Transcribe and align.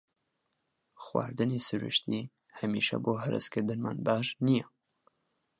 خواردنی 1.03 1.59
سروشتی 1.67 2.21
هەمیشە 2.59 2.97
بۆ 3.03 3.13
هەرسکردنمان 3.23 3.97
باش 4.07 4.27
نییە. 4.45 4.65